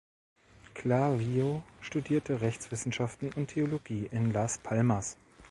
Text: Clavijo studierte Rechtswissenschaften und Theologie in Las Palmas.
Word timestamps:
Clavijo 0.73 1.61
studierte 1.83 2.41
Rechtswissenschaften 2.41 3.31
und 3.33 3.49
Theologie 3.49 4.09
in 4.11 4.33
Las 4.33 4.57
Palmas. 4.57 5.15